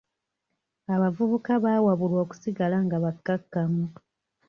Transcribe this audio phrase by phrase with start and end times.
[0.93, 3.85] Abavubuka baawabulwa okusigala nga bakkakkamu.